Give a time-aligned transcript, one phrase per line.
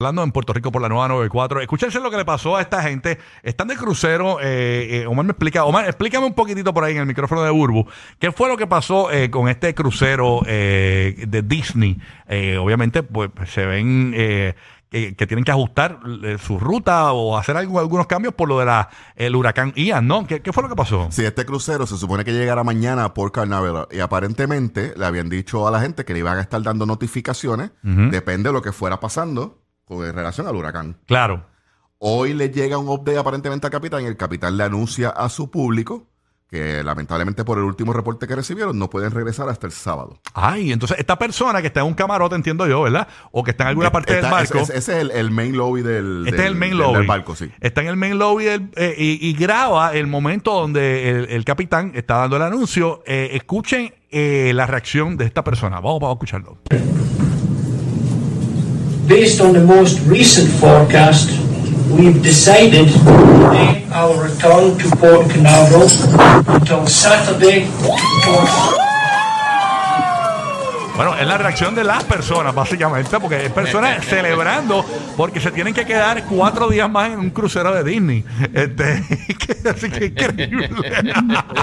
[0.00, 1.60] Hablando en Puerto Rico por la nueva 94.
[1.60, 3.18] Escúchense lo que le pasó a esta gente.
[3.42, 4.38] Están de crucero.
[4.40, 5.64] eh, eh, Omar me explica.
[5.64, 7.84] Omar, explícame un poquitito por ahí en el micrófono de Burbu.
[8.20, 11.98] ¿Qué fue lo que pasó eh, con este crucero eh, de Disney?
[12.60, 15.98] Obviamente, pues se ven que, tienen que ajustar
[16.46, 20.28] su ruta o hacer algo- algunos cambios por lo del huracán Ian, ¿no?
[20.28, 21.08] ¿Qué, qué fue lo que pasó?
[21.10, 25.66] Sí, este crucero se supone que llegará mañana por Carnaval y aparentemente le habían dicho
[25.66, 29.00] a la gente que le iban a estar dando notificaciones, depende de lo que fuera
[29.00, 29.58] pasando
[29.88, 30.96] con relación al huracán.
[31.06, 31.46] Claro.
[31.98, 35.50] Hoy le llega un update aparentemente al capitán y el capitán le anuncia a su
[35.50, 36.06] público
[36.48, 40.18] que lamentablemente por el último reporte que recibieron no pueden regresar hasta el sábado.
[40.32, 43.06] Ay, entonces esta persona que está en un camarote, entiendo yo, ¿verdad?
[43.32, 44.58] O que está en alguna parte del barco.
[44.60, 46.98] Ese, ese es el, el main lobby del, Este del- es el main del- lobby.
[46.98, 47.50] del barco, sí.
[47.60, 51.44] Está en el main lobby del- eh, y, y graba el momento donde el, el
[51.44, 53.02] capitán está dando el anuncio.
[53.06, 55.80] Eh, escuchen eh, la reacción de esta persona.
[55.80, 56.56] Vamos, vamos a escucharlo.
[59.08, 61.30] Based on the most recent forecast,
[61.90, 65.88] we've decided to delay our return to Port Canaveral
[66.48, 67.66] until Saturday.
[67.82, 68.76] 4th
[70.96, 74.84] Bueno, es la reacción de las personas, básicamente, porque hay personas celebrando
[75.16, 78.24] porque se tienen que quedar cuatro días más en un crucero de Disney.
[78.52, 79.04] Este,
[79.38, 80.68] que- así que increíble.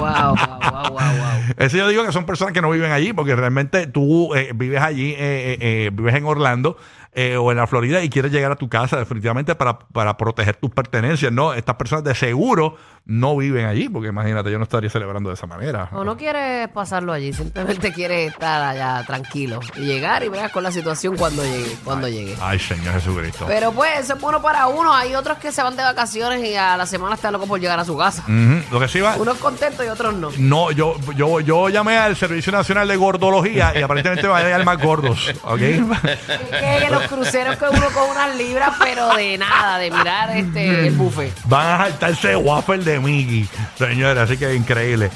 [0.00, 1.54] wow, wow, wow, wow.
[1.58, 4.80] Eso yo digo que son personas que no viven allí, porque realmente tú eh, vives
[4.80, 6.78] allí, eh, eh, eh, vives en Orlando
[7.18, 10.56] eh, o en la Florida y quieres llegar a tu casa definitivamente para, para proteger
[10.56, 11.54] tus pertenencias, ¿no?
[11.54, 15.46] Estas personas de seguro no viven allí, porque imagínate, yo no estaría celebrando de esa
[15.46, 15.88] manera.
[15.92, 20.62] O no quieres pasarlo allí, simplemente quieres estar allá tranquilo y llegar y veas con
[20.62, 22.36] la situación cuando llegue, cuando llegue.
[22.38, 23.46] Ay, Señor Jesucristo.
[23.48, 24.92] Pero pues eso es bueno para uno.
[24.92, 27.78] Hay otros que se van de vacaciones y a la semana están locos por llegar
[27.78, 28.24] a su casa.
[28.24, 29.16] Ujú, Lo que sí va...
[29.16, 30.30] Unos contentos y otros no.
[30.36, 34.64] No, yo, yo, yo llamé al Servicio Nacional de Gordología y aparentemente van a llegar
[34.66, 35.60] más gordos, ¿ok?
[37.08, 41.32] cruceros que uno con unas libras, pero de nada, de mirar este el buffet.
[41.44, 45.10] Van a saltarse waffle de Mickey, señores, así que increíble.